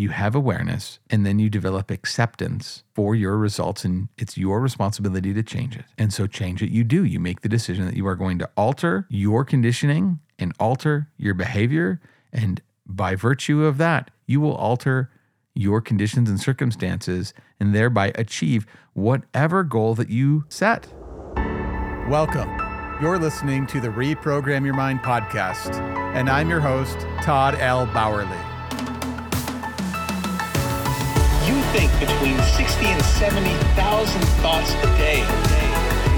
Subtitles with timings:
[0.00, 5.34] you have awareness, and then you develop acceptance for your results, and it's your responsibility
[5.34, 5.84] to change it.
[5.98, 7.04] And so, change it, you do.
[7.04, 11.34] You make the decision that you are going to alter your conditioning and alter your
[11.34, 12.00] behavior.
[12.32, 15.10] And by virtue of that, you will alter
[15.54, 20.88] your conditions and circumstances and thereby achieve whatever goal that you set.
[22.08, 22.48] Welcome.
[23.02, 25.74] You're listening to the Reprogram Your Mind podcast,
[26.14, 27.86] and I'm your host, Todd L.
[27.86, 28.49] Bauerle.
[31.72, 35.22] Think between 60 and 70,000 thoughts a day.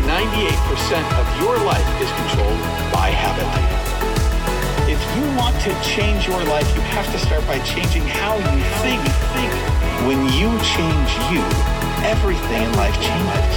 [0.09, 0.49] 98%
[1.21, 2.61] of your life is controlled
[2.93, 3.45] by habit.
[4.89, 8.63] If you want to change your life, you have to start by changing how you
[8.81, 9.03] think.
[9.37, 9.53] think.
[10.09, 11.45] When you change you,
[12.09, 13.57] everything in life changes.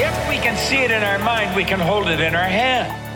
[0.00, 3.07] If we can see it in our mind, we can hold it in our hand.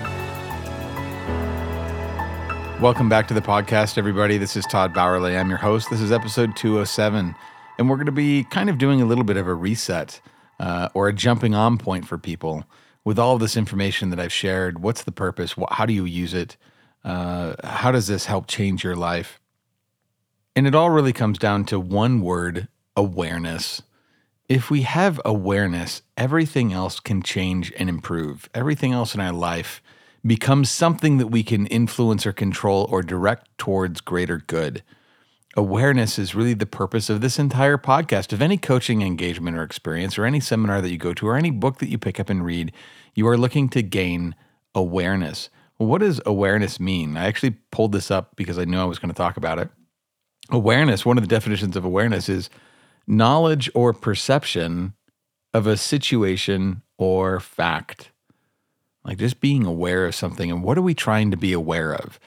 [2.83, 4.39] Welcome back to the podcast, everybody.
[4.39, 5.39] This is Todd Bauerle.
[5.39, 5.89] I'm your host.
[5.89, 7.33] This is episode 207,
[7.79, 10.21] and we're going to be kind of doing a little bit of a reset
[10.59, 12.65] uh, or a jumping on point for people
[13.05, 14.83] with all this information that I've shared.
[14.83, 15.55] What's the purpose?
[15.71, 16.57] How do you use it?
[17.05, 19.39] Uh, how does this help change your life?
[20.57, 23.83] And it all really comes down to one word awareness.
[24.49, 28.51] If we have awareness, everything else can change and improve.
[28.53, 29.81] Everything else in our life
[30.25, 34.83] becomes something that we can influence or control or direct towards greater good.
[35.57, 38.33] Awareness is really the purpose of this entire podcast.
[38.33, 41.51] Of any coaching engagement or experience, or any seminar that you go to, or any
[41.51, 42.73] book that you pick up and read,
[43.15, 44.35] you are looking to gain
[44.75, 45.51] awareness.
[45.77, 47.17] What does awareness mean?
[47.17, 49.69] I actually pulled this up because I knew I was going to talk about it.
[50.51, 52.49] Awareness, one of the definitions of awareness is
[53.07, 54.95] knowledge or perception
[55.53, 58.12] of a situation or fact.
[59.05, 60.51] Like just being aware of something.
[60.51, 62.21] And what are we trying to be aware of?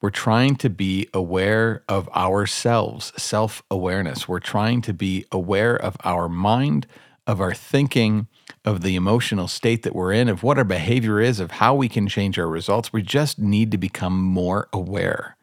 [0.00, 4.28] We're trying to be aware of ourselves, self awareness.
[4.28, 6.86] We're trying to be aware of our mind,
[7.26, 8.26] of our thinking,
[8.64, 11.88] of the emotional state that we're in, of what our behavior is, of how we
[11.88, 12.92] can change our results.
[12.92, 15.36] We just need to become more aware.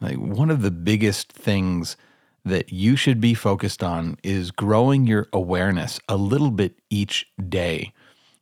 [0.00, 1.96] Like one of the biggest things
[2.44, 7.92] that you should be focused on is growing your awareness a little bit each day.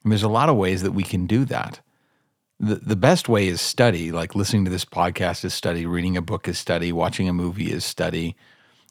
[0.02, 1.80] And there's a lot of ways that we can do that.
[2.58, 6.22] The, the best way is study, like listening to this podcast is study, reading a
[6.22, 8.36] book is study, watching a movie is study.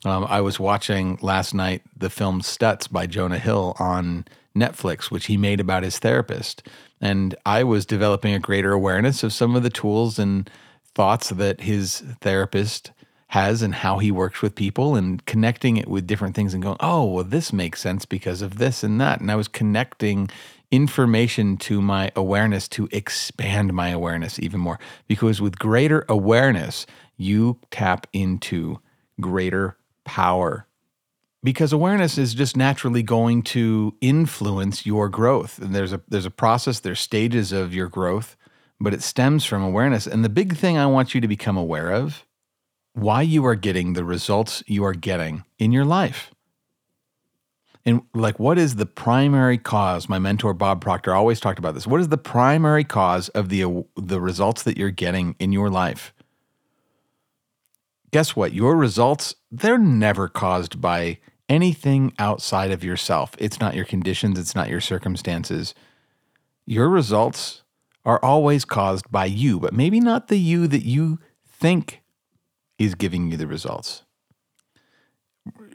[0.06, 4.26] Um, I was watching last night the film Stutz by Jonah Hill on
[4.56, 6.68] Netflix, which he made about his therapist.
[7.02, 10.50] And I was developing a greater awareness of some of the tools and
[10.96, 12.92] thoughts that his therapist
[13.28, 16.78] has and how he works with people and connecting it with different things and going,
[16.80, 19.22] oh, well, this makes sense because of this and that.
[19.22, 20.30] And I was connecting
[20.72, 24.80] information to my awareness to expand my awareness even more.
[25.08, 26.86] Because with greater awareness,
[27.18, 28.80] you tap into
[29.20, 30.68] greater power.
[31.44, 35.60] Because awareness is just naturally going to influence your growth.
[35.60, 38.36] And there's a there's a process, there's stages of your growth,
[38.80, 40.06] but it stems from awareness.
[40.06, 42.26] And the big thing I want you to become aware of
[42.94, 46.32] why you are getting the results you are getting in your life.
[47.86, 50.10] And like, what is the primary cause?
[50.10, 51.88] My mentor Bob Proctor always talked about this.
[51.88, 56.14] What is the primary cause of the the results that you're getting in your life?
[58.12, 58.54] Guess what?
[58.54, 63.34] Your results they're never caused by anything outside of yourself.
[63.40, 64.38] It's not your conditions.
[64.38, 65.74] It's not your circumstances.
[66.66, 67.64] Your results
[68.06, 72.02] are always caused by you, but maybe not the you that you think
[72.78, 74.04] is giving you the results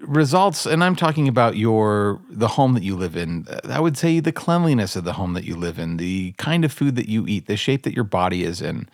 [0.07, 4.21] results and i'm talking about your the home that you live in i would say
[4.21, 7.27] the cleanliness of the home that you live in the kind of food that you
[7.27, 8.89] eat the shape that your body is in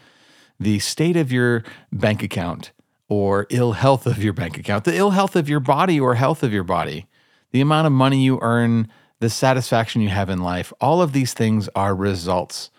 [0.59, 1.63] the state of your
[1.93, 2.73] bank account
[3.09, 6.43] or ill health of your bank account the ill health of your body or health
[6.43, 7.07] of your body
[7.53, 8.89] the amount of money you earn
[9.21, 12.71] the satisfaction you have in life all of these things are results.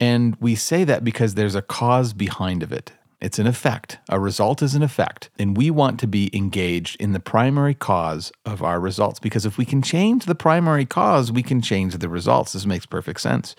[0.00, 3.98] And we say that because there's a cause behind of it it's an effect.
[4.08, 5.30] A result is an effect.
[5.38, 9.56] And we want to be engaged in the primary cause of our results because if
[9.56, 12.52] we can change the primary cause, we can change the results.
[12.52, 13.54] This makes perfect sense.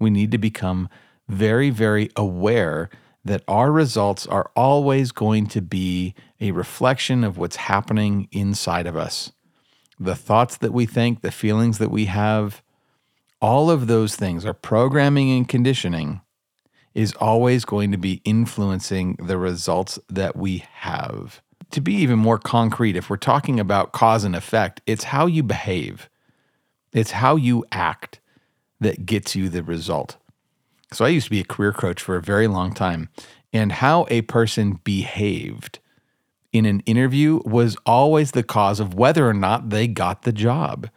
[0.00, 0.88] We need to become
[1.28, 2.90] very, very aware
[3.24, 8.96] that our results are always going to be a reflection of what's happening inside of
[8.96, 9.30] us.
[9.98, 12.64] The thoughts that we think, the feelings that we have,
[13.40, 16.20] all of those things are programming and conditioning
[16.94, 21.42] is always going to be influencing the results that we have.
[21.72, 25.42] To be even more concrete, if we're talking about cause and effect, it's how you
[25.42, 26.08] behave,
[26.92, 28.20] it's how you act
[28.80, 30.16] that gets you the result.
[30.92, 33.08] So I used to be a career coach for a very long time,
[33.52, 35.80] and how a person behaved
[36.52, 40.88] in an interview was always the cause of whether or not they got the job.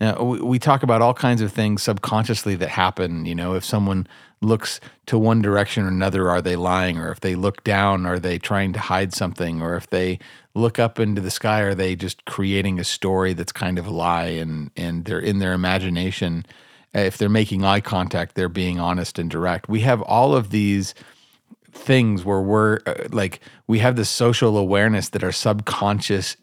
[0.00, 3.24] Now, we, we talk about all kinds of things subconsciously that happen.
[3.24, 4.08] You know, if someone
[4.42, 6.98] looks to one direction or another, are they lying?
[6.98, 9.60] Or if they look down, are they trying to hide something?
[9.60, 10.18] Or if they
[10.54, 13.90] look up into the sky, are they just creating a story that's kind of a
[13.90, 16.46] lie and, and they're in their imagination?
[16.94, 19.68] If they're making eye contact, they're being honest and direct.
[19.68, 20.94] We have all of these
[21.72, 26.36] things where we're uh, like, we have this social awareness that our subconscious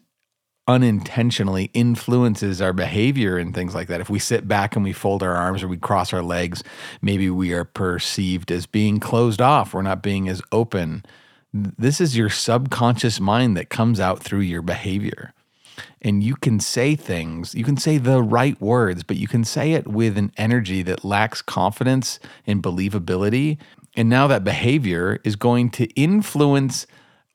[0.68, 4.02] unintentionally influences our behavior and things like that.
[4.02, 6.62] If we sit back and we fold our arms or we cross our legs,
[7.00, 9.72] maybe we are perceived as being closed off.
[9.72, 11.04] We're not being as open.
[11.52, 15.32] This is your subconscious mind that comes out through your behavior.
[16.02, 19.72] And you can say things, you can say the right words, but you can say
[19.72, 23.58] it with an energy that lacks confidence and believability.
[23.96, 26.86] And now that behavior is going to influence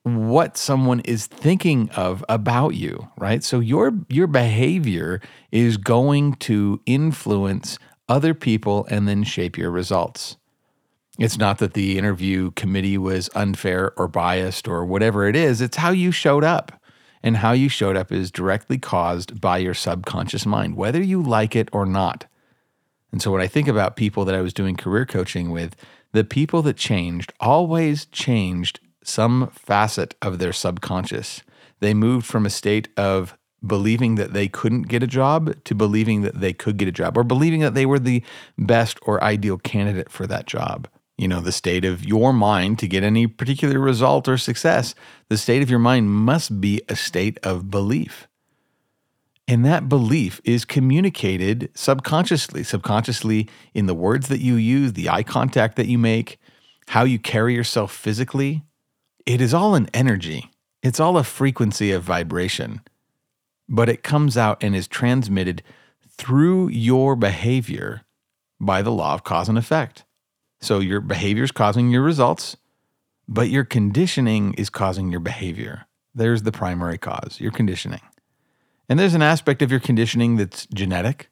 [0.03, 3.43] what someone is thinking of about you, right?
[3.43, 5.21] So your your behavior
[5.51, 7.79] is going to influence
[8.09, 10.37] other people and then shape your results.
[11.17, 15.77] It's not that the interview committee was unfair or biased or whatever it is, it's
[15.77, 16.79] how you showed up.
[17.25, 21.55] And how you showed up is directly caused by your subconscious mind, whether you like
[21.55, 22.25] it or not.
[23.13, 25.73] And so when I think about people that I was doing career coaching with,
[26.11, 31.41] the people that changed always changed some facet of their subconscious.
[31.79, 36.21] They moved from a state of believing that they couldn't get a job to believing
[36.21, 38.23] that they could get a job or believing that they were the
[38.57, 40.87] best or ideal candidate for that job.
[41.17, 44.95] You know, the state of your mind to get any particular result or success,
[45.29, 48.27] the state of your mind must be a state of belief.
[49.47, 55.23] And that belief is communicated subconsciously, subconsciously in the words that you use, the eye
[55.23, 56.39] contact that you make,
[56.87, 58.63] how you carry yourself physically,
[59.25, 62.81] it is all an energy, it's all a frequency of vibration,
[63.69, 65.63] but it comes out and is transmitted
[66.09, 68.01] through your behavior
[68.59, 70.05] by the law of cause and effect.
[70.61, 72.55] So your behavior is causing your results,
[73.27, 75.85] but your conditioning is causing your behavior.
[76.15, 78.01] There's the primary cause, your conditioning.
[78.87, 81.29] And there's an aspect of your conditioning that's genetic.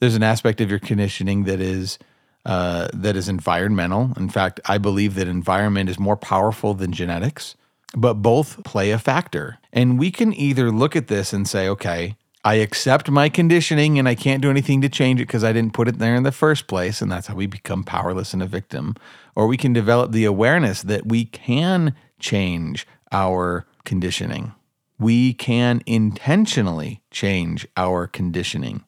[0.00, 1.98] There's an aspect of your conditioning that is
[2.46, 4.12] uh, that is environmental.
[4.16, 7.54] In fact, I believe that environment is more powerful than genetics,
[7.94, 9.58] but both play a factor.
[9.72, 14.08] And we can either look at this and say, okay, I accept my conditioning and
[14.08, 16.32] I can't do anything to change it because I didn't put it there in the
[16.32, 17.02] first place.
[17.02, 18.96] And that's how we become powerless and a victim.
[19.36, 24.54] Or we can develop the awareness that we can change our conditioning.
[24.98, 28.84] We can intentionally change our conditioning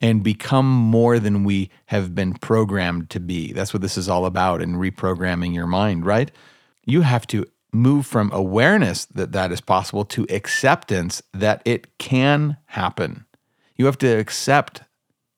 [0.00, 3.52] and become more than we have been programmed to be.
[3.52, 6.30] That's what this is all about in reprogramming your mind, right?
[6.84, 12.56] You have to move from awareness that that is possible to acceptance that it can
[12.66, 13.24] happen.
[13.76, 14.82] You have to accept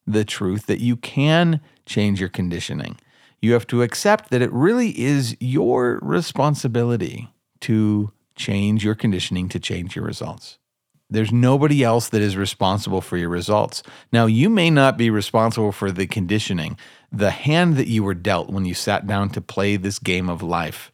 [0.07, 2.99] the truth that you can change your conditioning.
[3.41, 9.59] You have to accept that it really is your responsibility to change your conditioning to
[9.59, 10.59] change your results.
[11.09, 13.83] There's nobody else that is responsible for your results.
[14.13, 16.77] Now, you may not be responsible for the conditioning,
[17.13, 20.43] the hand that you were dealt when you sat down to play this game of
[20.43, 20.91] life.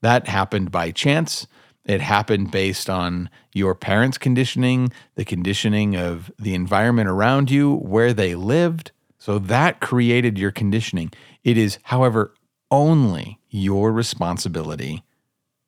[0.00, 1.46] That happened by chance.
[1.84, 8.12] It happened based on your parents' conditioning, the conditioning of the environment around you, where
[8.12, 8.90] they lived.
[9.18, 11.12] So that created your conditioning.
[11.44, 12.34] It is, however,
[12.72, 15.04] only your responsibility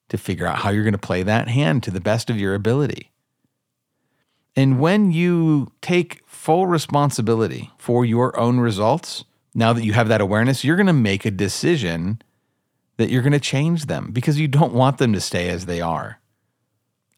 [0.09, 2.55] to figure out how you're going to play that hand to the best of your
[2.55, 3.13] ability.
[4.57, 10.21] And when you take full responsibility for your own results, now that you have that
[10.21, 12.21] awareness, you're going to make a decision
[12.97, 15.81] that you're going to change them because you don't want them to stay as they
[15.81, 16.21] are.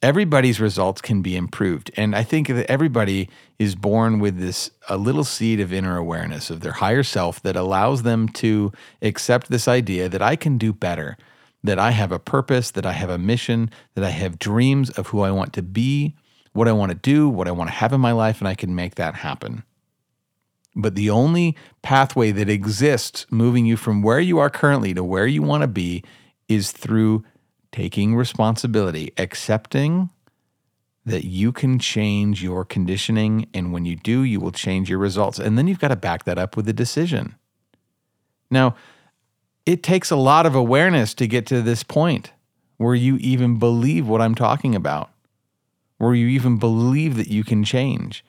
[0.03, 1.91] Everybody's results can be improved.
[1.97, 3.29] And I think that everybody
[3.59, 7.57] is born with this a little seed of inner awareness of their higher self that
[7.57, 11.17] allows them to accept this idea that I can do better,
[11.65, 15.09] that I have a purpose, that I have a mission, that I have dreams of
[15.09, 16.15] who I want to be
[16.57, 18.55] what I want to do, what I want to have in my life, and I
[18.55, 19.63] can make that happen.
[20.75, 25.27] But the only pathway that exists moving you from where you are currently to where
[25.27, 26.03] you want to be
[26.49, 27.25] is through
[27.73, 30.11] taking responsibility, accepting
[31.07, 33.49] that you can change your conditioning.
[33.55, 35.39] And when you do, you will change your results.
[35.39, 37.37] And then you've got to back that up with a decision.
[38.51, 38.75] Now,
[39.65, 42.33] it takes a lot of awareness to get to this point
[42.77, 45.11] where you even believe what I'm talking about
[45.99, 48.25] where you even believe that you can change.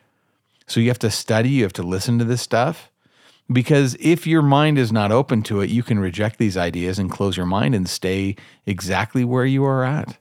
[0.67, 2.91] So you have to study, you have to listen to this stuff.
[3.51, 7.09] Because if your mind is not open to it, you can reject these ideas and
[7.09, 10.17] close your mind and stay exactly where you are at.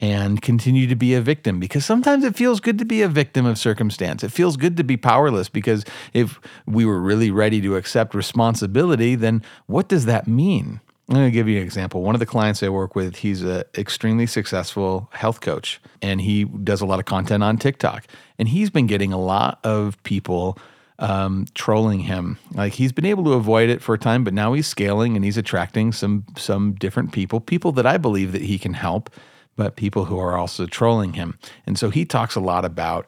[0.00, 3.44] and continue to be a victim because sometimes it feels good to be a victim
[3.44, 4.24] of circumstance.
[4.24, 5.84] It feels good to be powerless because
[6.14, 10.80] if we were really ready to accept responsibility, then what does that mean?
[11.10, 12.02] I'm going to give you an example.
[12.02, 16.44] One of the clients I work with, he's an extremely successful health coach and he
[16.44, 18.06] does a lot of content on TikTok.
[18.38, 20.56] And he's been getting a lot of people
[21.00, 22.38] um, trolling him.
[22.54, 25.24] Like he's been able to avoid it for a time, but now he's scaling and
[25.24, 29.10] he's attracting some some different people, people that I believe that he can help,
[29.56, 31.38] but people who are also trolling him.
[31.66, 33.06] And so he talks a lot about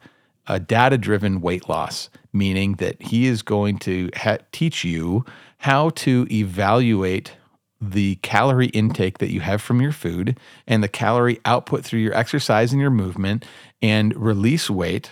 [0.49, 5.25] a data driven weight loss, meaning that he is going to ha- teach you
[5.59, 7.37] how to evaluate
[7.83, 12.15] the calorie intake that you have from your food and the calorie output through your
[12.15, 13.45] exercise and your movement
[13.83, 15.11] and release weight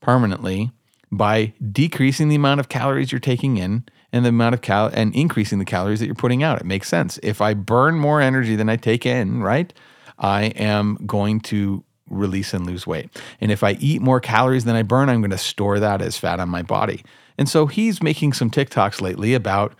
[0.00, 0.70] permanently
[1.10, 5.14] by decreasing the amount of calories you're taking in and the amount of cal and
[5.14, 6.60] increasing the calories that you're putting out.
[6.60, 7.18] It makes sense.
[7.22, 9.72] If I burn more energy than I take in, right?
[10.18, 13.08] I am going to release and lose weight.
[13.40, 16.18] And if I eat more calories than I burn, I'm going to store that as
[16.18, 17.02] fat on my body.
[17.38, 19.74] And so he's making some TikToks lately about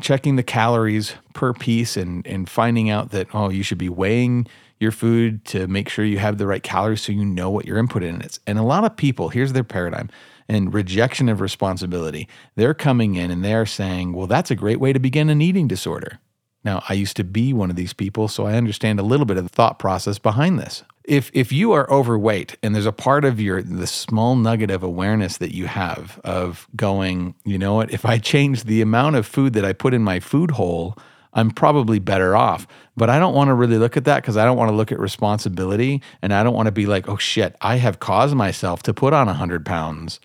[0.00, 4.46] checking the calories per piece and, and finding out that, oh, you should be weighing
[4.80, 7.78] your food to make sure you have the right calories so you know what your
[7.78, 8.40] input in is.
[8.46, 10.10] And a lot of people, here's their paradigm
[10.48, 12.28] and rejection of responsibility.
[12.56, 15.68] They're coming in and they're saying, well, that's a great way to begin an eating
[15.68, 16.18] disorder.
[16.64, 19.36] Now, I used to be one of these people, so I understand a little bit
[19.36, 20.84] of the thought process behind this.
[21.04, 24.82] If if you are overweight and there's a part of your the small nugget of
[24.82, 29.26] awareness that you have of going, you know what, if I change the amount of
[29.26, 30.96] food that I put in my food hole,
[31.32, 32.66] I'm probably better off.
[32.96, 34.92] But I don't want to really look at that because I don't want to look
[34.92, 38.82] at responsibility and I don't want to be like, oh shit, I have caused myself
[38.84, 40.20] to put on 100 pounds.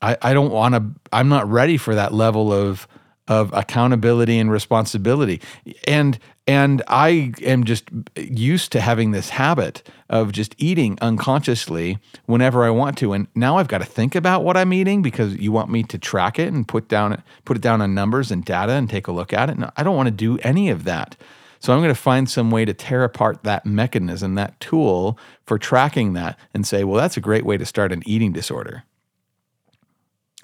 [0.00, 2.88] I, I don't want to, I'm not ready for that level of
[3.28, 5.40] of accountability and responsibility.
[5.86, 12.64] And and I am just used to having this habit of just eating unconsciously whenever
[12.64, 13.14] I want to.
[13.14, 15.98] And now I've got to think about what I'm eating because you want me to
[15.98, 19.12] track it and put down put it down on numbers and data and take a
[19.12, 19.56] look at it.
[19.56, 21.16] And I don't want to do any of that.
[21.60, 25.56] So I'm going to find some way to tear apart that mechanism, that tool for
[25.56, 28.84] tracking that and say, well, that's a great way to start an eating disorder.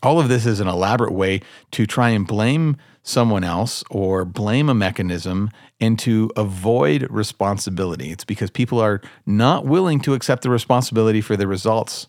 [0.02, 1.42] All of this is an elaborate way
[1.72, 8.10] to try and blame someone else or blame a mechanism and to avoid responsibility.
[8.10, 12.08] It's because people are not willing to accept the responsibility for the results.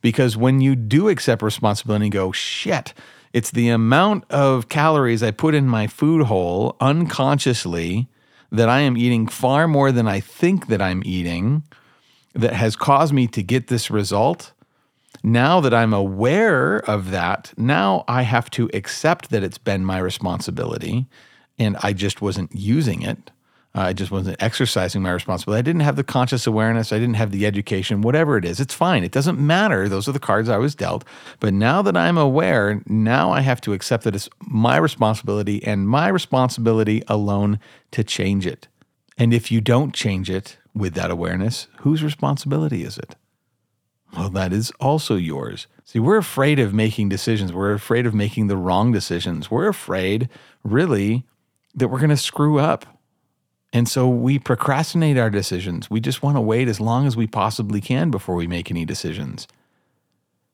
[0.00, 2.94] Because when you do accept responsibility and go, shit,
[3.32, 8.08] it's the amount of calories I put in my food hole unconsciously
[8.50, 11.64] that I am eating far more than I think that I'm eating
[12.34, 14.52] that has caused me to get this result
[15.22, 19.98] now that I'm aware of that, now I have to accept that it's been my
[19.98, 21.06] responsibility
[21.58, 23.30] and I just wasn't using it.
[23.74, 25.58] Uh, I just wasn't exercising my responsibility.
[25.58, 26.92] I didn't have the conscious awareness.
[26.92, 28.60] I didn't have the education, whatever it is.
[28.60, 29.04] It's fine.
[29.04, 29.88] It doesn't matter.
[29.88, 31.04] Those are the cards I was dealt.
[31.38, 35.86] But now that I'm aware, now I have to accept that it's my responsibility and
[35.86, 37.60] my responsibility alone
[37.90, 38.68] to change it.
[39.18, 43.16] And if you don't change it with that awareness, whose responsibility is it?
[44.16, 45.66] Well, that is also yours.
[45.84, 47.52] See, we're afraid of making decisions.
[47.52, 49.50] We're afraid of making the wrong decisions.
[49.50, 50.28] We're afraid,
[50.62, 51.24] really,
[51.74, 52.86] that we're going to screw up.
[53.72, 55.90] And so we procrastinate our decisions.
[55.90, 58.84] We just want to wait as long as we possibly can before we make any
[58.84, 59.46] decisions.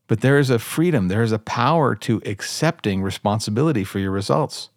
[0.07, 4.71] But there is a freedom, there is a power to accepting responsibility for your results.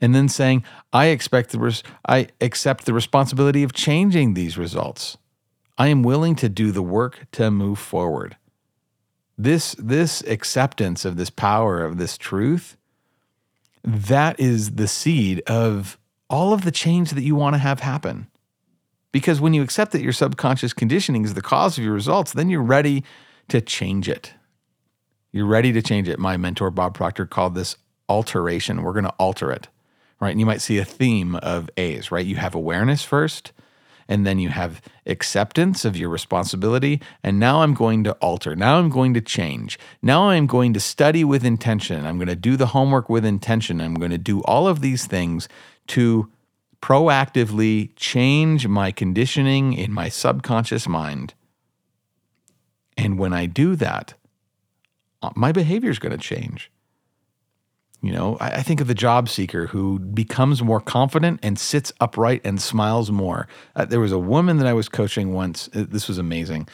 [0.00, 5.18] And then saying, I expect the res- I accept the responsibility of changing these results.
[5.78, 8.36] I am willing to do the work to move forward.
[9.38, 12.76] This, this acceptance of this power, of this truth,
[13.82, 15.98] that is the seed of
[16.28, 18.28] all of the change that you want to have happen.
[19.10, 22.48] Because when you accept that your subconscious conditioning is the cause of your results, then
[22.48, 23.04] you're ready
[23.48, 24.32] to change it.
[25.32, 26.18] You're ready to change it.
[26.18, 27.76] My mentor, Bob Proctor, called this
[28.08, 28.82] alteration.
[28.82, 29.68] We're going to alter it,
[30.20, 30.30] right?
[30.30, 32.24] And you might see a theme of A's, right?
[32.24, 33.52] You have awareness first,
[34.12, 37.00] and then you have acceptance of your responsibility.
[37.24, 38.54] And now I'm going to alter.
[38.54, 39.78] Now I'm going to change.
[40.02, 42.04] Now I'm going to study with intention.
[42.04, 43.80] I'm going to do the homework with intention.
[43.80, 45.48] I'm going to do all of these things
[45.86, 46.30] to
[46.82, 51.32] proactively change my conditioning in my subconscious mind.
[52.98, 54.12] And when I do that,
[55.22, 56.70] uh, my behavior is going to change.
[58.02, 61.92] You know, I, I, think of the job seeker who becomes more confident and sits
[62.00, 63.46] upright and smiles more.
[63.76, 65.70] Uh, there was a woman that I was coaching once.
[65.72, 66.66] Uh, this was amazing.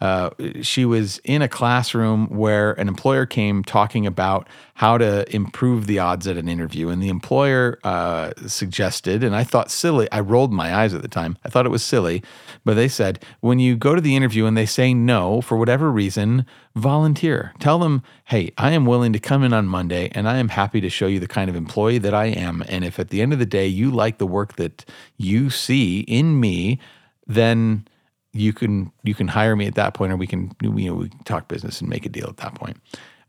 [0.00, 5.86] Uh, she was in a classroom where an employer came talking about how to improve
[5.86, 6.90] the odds at an interview.
[6.90, 11.08] And the employer uh, suggested, and I thought silly, I rolled my eyes at the
[11.08, 11.38] time.
[11.44, 12.22] I thought it was silly,
[12.64, 15.90] but they said, when you go to the interview and they say no for whatever
[15.90, 17.54] reason, volunteer.
[17.58, 20.82] Tell them, hey, I am willing to come in on Monday and I am happy
[20.82, 22.62] to show you the kind of employee that I am.
[22.68, 24.84] And if at the end of the day you like the work that
[25.16, 26.78] you see in me,
[27.26, 27.88] then
[28.36, 31.08] you can you can hire me at that point, or we can you know we
[31.08, 32.76] can talk business and make a deal at that point.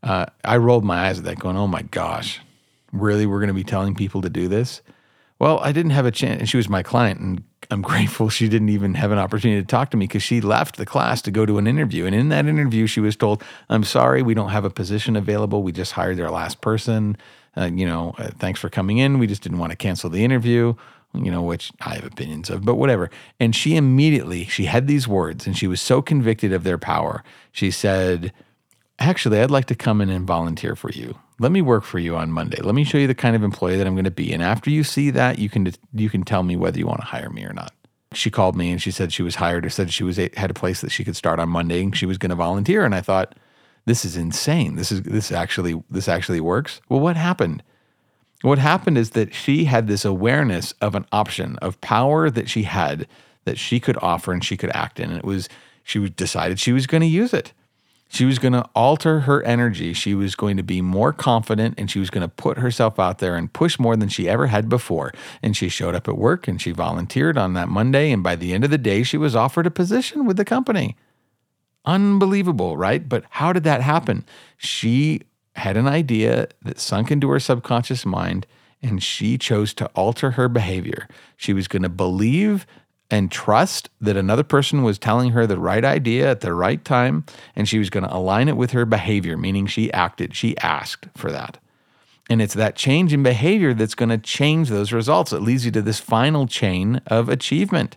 [0.02, 2.40] Uh, I rolled my eyes at that, going, "Oh my gosh,
[2.92, 3.26] really?
[3.26, 4.82] We're going to be telling people to do this?"
[5.38, 8.48] Well, I didn't have a chance, and she was my client, and I'm grateful she
[8.48, 11.30] didn't even have an opportunity to talk to me because she left the class to
[11.30, 12.06] go to an interview.
[12.06, 15.62] And in that interview, she was told, "I'm sorry, we don't have a position available.
[15.62, 17.16] We just hired our last person.
[17.56, 19.18] Uh, you know, uh, thanks for coming in.
[19.18, 20.74] We just didn't want to cancel the interview."
[21.14, 23.10] You know, which I have opinions of, but whatever.
[23.40, 27.24] And she immediately, she had these words and she was so convicted of their power.
[27.52, 28.32] She said,
[29.00, 31.16] Actually, I'd like to come in and volunteer for you.
[31.38, 32.60] Let me work for you on Monday.
[32.60, 34.32] Let me show you the kind of employee that I'm going to be.
[34.32, 37.06] And after you see that, you can you can tell me whether you want to
[37.06, 37.72] hire me or not.
[38.12, 40.54] She called me and she said she was hired or said she was had a
[40.54, 42.84] place that she could start on Monday and she was going to volunteer.
[42.84, 43.36] And I thought,
[43.84, 44.74] this is insane.
[44.74, 46.80] This is this actually this actually works.
[46.88, 47.62] Well, what happened?
[48.42, 52.62] What happened is that she had this awareness of an option of power that she
[52.62, 53.06] had
[53.44, 55.10] that she could offer and she could act in.
[55.10, 55.48] And it was,
[55.82, 57.52] she decided she was going to use it.
[58.10, 59.92] She was going to alter her energy.
[59.92, 63.18] She was going to be more confident and she was going to put herself out
[63.18, 65.12] there and push more than she ever had before.
[65.42, 68.10] And she showed up at work and she volunteered on that Monday.
[68.10, 70.96] And by the end of the day, she was offered a position with the company.
[71.84, 73.06] Unbelievable, right?
[73.06, 74.24] But how did that happen?
[74.56, 75.22] She
[75.58, 78.46] had an idea that sunk into her subconscious mind,
[78.82, 81.08] and she chose to alter her behavior.
[81.36, 82.66] She was going to believe
[83.10, 87.24] and trust that another person was telling her the right idea at the right time,
[87.56, 91.06] and she was going to align it with her behavior, meaning she acted, she asked
[91.16, 91.58] for that.
[92.30, 95.32] And it's that change in behavior that's going to change those results.
[95.32, 97.96] It leads you to this final chain of achievement.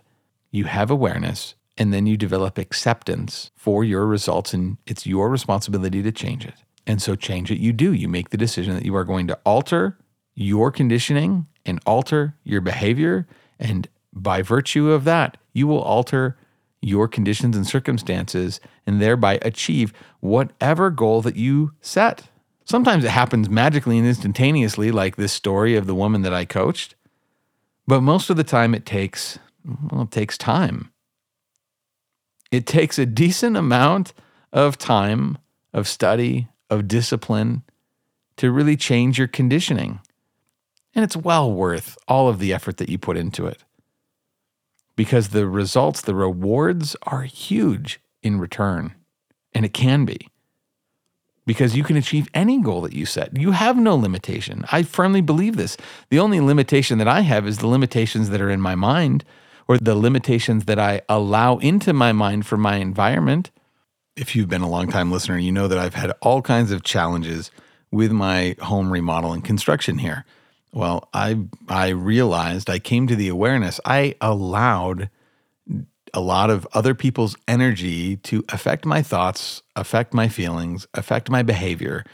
[0.50, 6.02] You have awareness, and then you develop acceptance for your results, and it's your responsibility
[6.02, 6.54] to change it.
[6.86, 7.92] And so change it you do.
[7.92, 9.98] You make the decision that you are going to alter
[10.34, 13.26] your conditioning and alter your behavior.
[13.58, 16.36] And by virtue of that, you will alter
[16.80, 22.24] your conditions and circumstances and thereby achieve whatever goal that you set.
[22.64, 26.94] Sometimes it happens magically and instantaneously, like this story of the woman that I coached.
[27.86, 29.38] But most of the time, it takes,
[29.90, 30.90] well, it takes time.
[32.50, 34.12] It takes a decent amount
[34.52, 35.38] of time
[35.72, 37.62] of study, of discipline
[38.36, 40.00] to really change your conditioning.
[40.94, 43.62] And it's well worth all of the effort that you put into it
[44.96, 48.94] because the results, the rewards are huge in return.
[49.54, 50.28] And it can be
[51.46, 53.36] because you can achieve any goal that you set.
[53.36, 54.64] You have no limitation.
[54.70, 55.76] I firmly believe this.
[56.08, 59.24] The only limitation that I have is the limitations that are in my mind
[59.68, 63.50] or the limitations that I allow into my mind from my environment
[64.16, 66.82] if you've been a long time listener, you know that I've had all kinds of
[66.82, 67.50] challenges
[67.90, 70.24] with my home remodel and construction here.
[70.72, 75.10] Well, I I realized I came to the awareness I allowed
[76.14, 81.42] a lot of other people's energy to affect my thoughts, affect my feelings, affect my
[81.42, 82.04] behavior,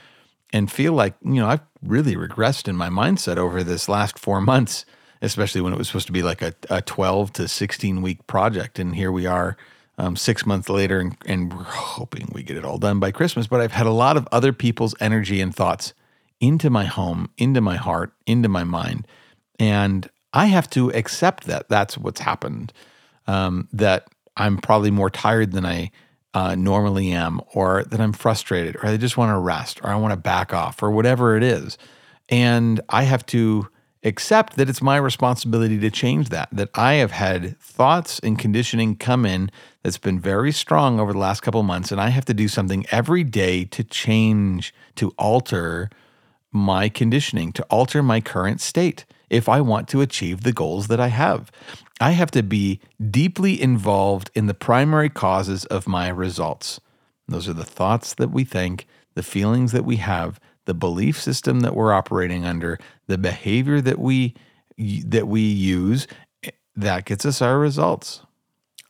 [0.52, 4.40] and feel like, you know, I've really regressed in my mindset over this last four
[4.40, 4.84] months,
[5.20, 8.78] especially when it was supposed to be like a, a 12 to 16 week project.
[8.78, 9.56] And here we are
[9.98, 13.46] um, six months later, and, and we're hoping we get it all done by Christmas.
[13.46, 15.92] But I've had a lot of other people's energy and thoughts
[16.40, 19.06] into my home, into my heart, into my mind.
[19.58, 22.72] And I have to accept that that's what's happened.
[23.26, 24.06] Um, that
[24.36, 25.90] I'm probably more tired than I
[26.32, 29.96] uh, normally am, or that I'm frustrated, or I just want to rest, or I
[29.96, 31.76] want to back off, or whatever it is.
[32.28, 33.68] And I have to
[34.04, 36.48] accept that it's my responsibility to change that.
[36.52, 39.50] That I have had thoughts and conditioning come in
[39.82, 42.86] that's been very strong over the last couple months, and I have to do something
[42.90, 45.90] every day to change, to alter
[46.52, 51.00] my conditioning, to alter my current state if I want to achieve the goals that
[51.00, 51.50] I have.
[52.00, 52.80] I have to be
[53.10, 56.80] deeply involved in the primary causes of my results.
[57.26, 61.60] Those are the thoughts that we think, the feelings that we have, the belief system
[61.60, 64.34] that we're operating under, the behavior that we
[64.76, 66.06] that we use,
[66.44, 68.20] eh, that gets us our results.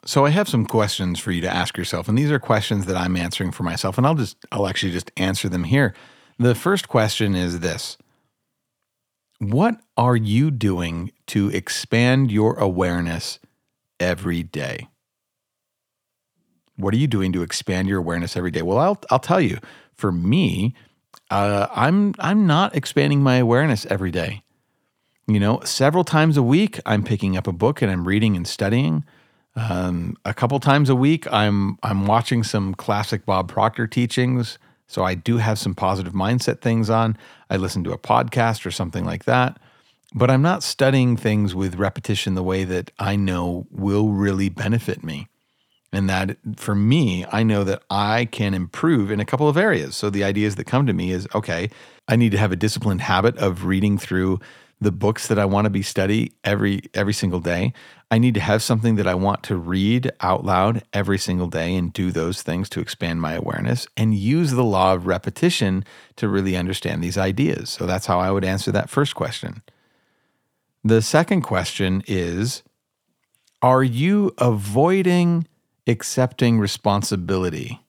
[0.04, 2.96] So I have some questions for you to ask yourself, and these are questions that
[2.96, 5.94] I'm answering for myself, and I'll just I'll actually just answer them here.
[6.36, 7.96] The first question is this:
[9.38, 13.38] What are you doing to expand your awareness
[14.00, 14.88] every day?
[16.78, 18.62] what are you doing to expand your awareness every day?
[18.62, 19.58] Well, I'll I'll tell you.
[19.94, 20.74] For me,
[21.30, 24.42] uh, I'm I'm not expanding my awareness every day.
[25.26, 28.46] You know, several times a week, I'm picking up a book and I'm reading and
[28.46, 29.04] studying.
[29.56, 34.58] Um, a couple times a week, I'm I'm watching some classic Bob Proctor teachings.
[34.86, 37.18] So I do have some positive mindset things on.
[37.50, 39.58] I listen to a podcast or something like that.
[40.14, 45.04] But I'm not studying things with repetition the way that I know will really benefit
[45.04, 45.28] me.
[45.92, 49.96] And that for me, I know that I can improve in a couple of areas.
[49.96, 51.70] So the ideas that come to me is okay,
[52.08, 54.40] I need to have a disciplined habit of reading through
[54.80, 57.72] the books that I want to be study every every single day.
[58.10, 61.74] I need to have something that I want to read out loud every single day
[61.74, 65.84] and do those things to expand my awareness and use the law of repetition
[66.16, 67.70] to really understand these ideas.
[67.70, 69.62] So that's how I would answer that first question.
[70.84, 72.62] The second question is
[73.60, 75.46] Are you avoiding
[75.88, 77.80] accepting responsibility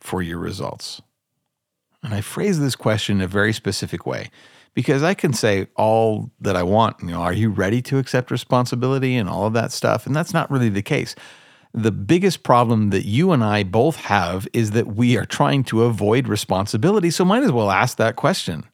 [0.00, 1.00] for your results?
[2.02, 4.30] And I phrase this question in a very specific way
[4.74, 6.96] because I can say all that I want.
[7.00, 10.06] You know, are you ready to accept responsibility and all of that stuff?
[10.06, 11.14] And that's not really the case.
[11.74, 15.84] The biggest problem that you and I both have is that we are trying to
[15.84, 17.10] avoid responsibility.
[17.10, 18.64] So, might as well ask that question.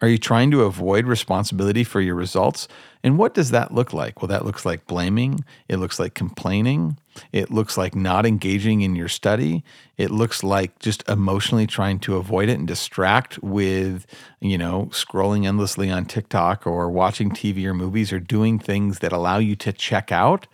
[0.00, 2.66] Are you trying to avoid responsibility for your results?
[3.02, 4.20] And what does that look like?
[4.20, 5.44] Well, that looks like blaming.
[5.68, 6.98] It looks like complaining.
[7.32, 9.64] It looks like not engaging in your study.
[9.96, 14.06] It looks like just emotionally trying to avoid it and distract with,
[14.40, 19.12] you know, scrolling endlessly on TikTok or watching TV or movies or doing things that
[19.12, 20.46] allow you to check out.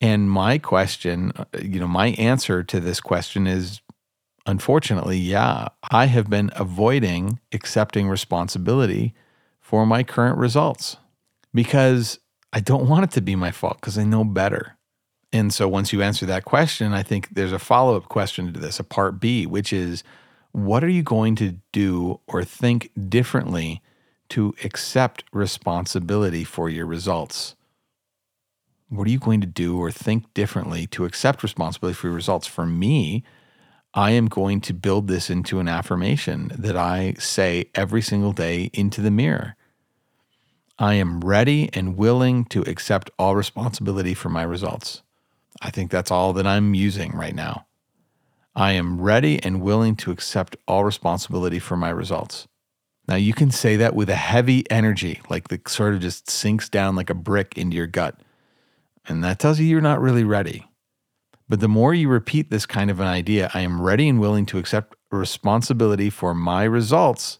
[0.00, 3.80] And my question, uh, you know, my answer to this question is
[4.46, 9.14] unfortunately, yeah, I have been avoiding accepting responsibility
[9.60, 10.96] for my current results
[11.52, 12.18] because
[12.52, 14.77] I don't want it to be my fault because I know better.
[15.32, 18.60] And so once you answer that question, I think there's a follow up question to
[18.60, 20.02] this, a part B, which is
[20.52, 23.82] what are you going to do or think differently
[24.30, 27.54] to accept responsibility for your results?
[28.88, 32.46] What are you going to do or think differently to accept responsibility for your results?
[32.46, 33.22] For me,
[33.92, 38.70] I am going to build this into an affirmation that I say every single day
[38.72, 39.56] into the mirror.
[40.78, 45.02] I am ready and willing to accept all responsibility for my results.
[45.60, 47.66] I think that's all that I'm using right now.
[48.54, 52.48] I am ready and willing to accept all responsibility for my results.
[53.06, 56.68] Now, you can say that with a heavy energy, like the sort of just sinks
[56.68, 58.20] down like a brick into your gut.
[59.08, 60.66] And that tells you you're not really ready.
[61.48, 64.44] But the more you repeat this kind of an idea, I am ready and willing
[64.46, 67.38] to accept responsibility for my results,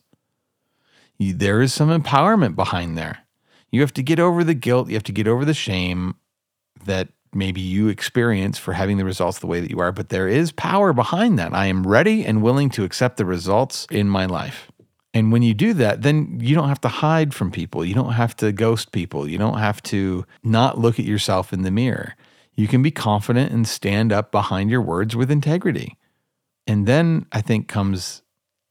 [1.18, 3.18] you, there is some empowerment behind there.
[3.70, 6.14] You have to get over the guilt, you have to get over the shame
[6.86, 10.28] that maybe you experience for having the results the way that you are, but there
[10.28, 11.54] is power behind that.
[11.54, 14.70] I am ready and willing to accept the results in my life.
[15.14, 17.84] And when you do that, then you don't have to hide from people.
[17.84, 19.28] You don't have to ghost people.
[19.28, 22.14] You don't have to not look at yourself in the mirror
[22.58, 25.96] you can be confident and stand up behind your words with integrity.
[26.66, 28.22] And then I think comes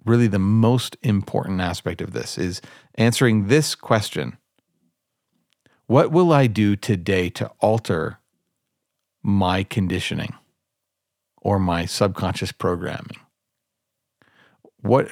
[0.04, 2.62] really the most important aspect of this is
[2.96, 4.38] answering this question.
[5.86, 8.20] What will I do today to alter
[9.28, 10.34] my conditioning
[11.42, 13.20] or my subconscious programming?
[14.82, 15.12] What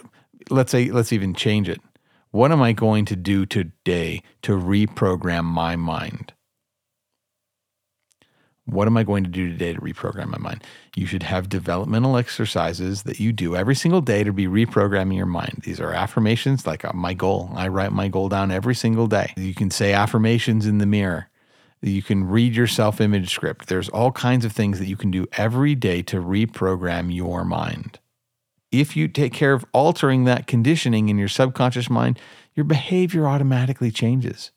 [0.50, 1.82] let's say let's even change it.
[2.32, 6.34] What am I going to do today to reprogram my mind?
[8.66, 10.64] What am I going to do today to reprogram my mind?
[10.96, 15.28] You should have developmental exercises that you do every single day to be reprogramming your
[15.28, 15.62] mind.
[15.64, 17.52] These are affirmations like uh, my goal.
[17.54, 19.34] I write my goal down every single day.
[19.38, 21.30] You can say affirmations in the mirror.
[21.90, 23.68] You can read your self image script.
[23.68, 28.00] There's all kinds of things that you can do every day to reprogram your mind.
[28.72, 32.20] If you take care of altering that conditioning in your subconscious mind,
[32.56, 34.52] your behavior automatically changes.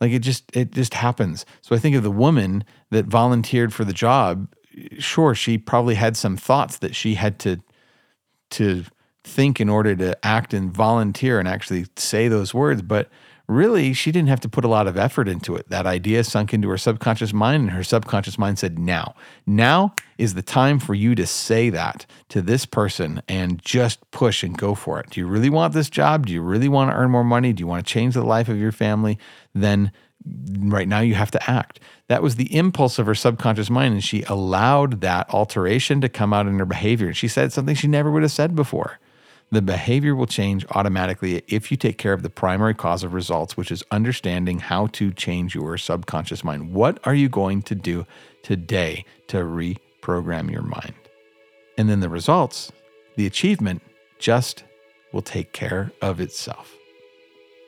[0.00, 1.46] Like it just it just happens.
[1.60, 4.52] So I think of the woman that volunteered for the job.
[4.98, 7.62] Sure, she probably had some thoughts that she had to
[8.50, 8.84] to
[9.24, 13.08] think in order to act and volunteer and actually say those words, but
[13.48, 15.68] really she didn't have to put a lot of effort into it.
[15.68, 19.14] That idea sunk into her subconscious mind, and her subconscious mind said, Now,
[19.46, 24.42] now is the time for you to say that to this person and just push
[24.42, 25.10] and go for it.
[25.10, 26.26] Do you really want this job?
[26.26, 27.52] Do you really want to earn more money?
[27.52, 29.18] Do you want to change the life of your family?
[29.54, 29.92] Then
[30.58, 31.80] right now you have to act.
[32.08, 36.32] That was the impulse of her subconscious mind, and she allowed that alteration to come
[36.32, 37.08] out in her behavior.
[37.08, 38.98] And she said something she never would have said before
[39.52, 43.56] the behavior will change automatically if you take care of the primary cause of results,
[43.56, 46.72] which is understanding how to change your subconscious mind.
[46.72, 48.06] What are you going to do
[48.42, 50.94] today to reprogram your mind.
[51.78, 52.70] And then the results,
[53.16, 53.82] the achievement,
[54.18, 54.64] just
[55.12, 56.76] will take care of itself.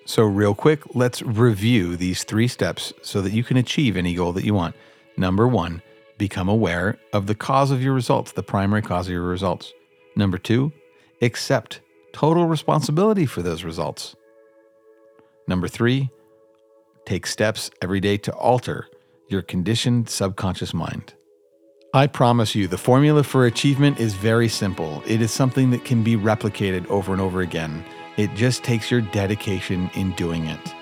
[0.07, 4.33] So, real quick, let's review these three steps so that you can achieve any goal
[4.33, 4.77] that you want.
[5.17, 5.81] Number one,
[6.19, 9.73] become aware of the cause of your results, the primary cause of your results.
[10.15, 10.73] Number two,
[11.25, 11.81] accept
[12.13, 14.15] total responsibility for those results.
[15.49, 16.11] Number three,
[17.07, 18.89] take steps every day to alter
[19.29, 21.15] your conditioned subconscious mind.
[21.93, 25.03] I promise you, the formula for achievement is very simple.
[25.07, 27.85] It is something that can be replicated over and over again.
[28.17, 30.75] It just takes your dedication in doing it.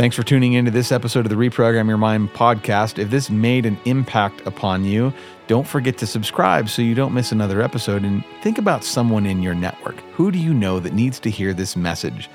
[0.00, 2.98] Thanks for tuning into this episode of the Reprogram Your Mind podcast.
[2.98, 5.12] If this made an impact upon you,
[5.46, 8.02] don't forget to subscribe so you don't miss another episode.
[8.02, 10.00] And think about someone in your network.
[10.14, 12.30] Who do you know that needs to hear this message?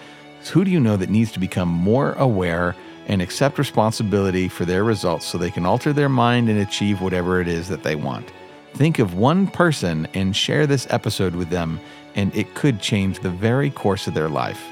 [0.52, 2.76] Who do you know that needs to become more aware
[3.08, 7.42] and accept responsibility for their results so they can alter their mind and achieve whatever
[7.42, 8.32] it is that they want?
[8.76, 11.80] Think of one person and share this episode with them,
[12.14, 14.64] and it could change the very course of their life.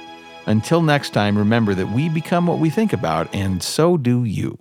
[0.45, 4.57] Until next time, remember that we become what we think about, and so do you.